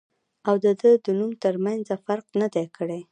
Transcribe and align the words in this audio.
او 0.47 0.55
د 0.63 0.65
دۀ 0.79 0.91
د 1.05 1.07
نوم 1.19 1.31
تر 1.41 1.55
مېنځه 1.63 1.95
فرق 2.05 2.25
نۀ 2.39 2.47
دی 2.55 2.65
کړی 2.77 3.01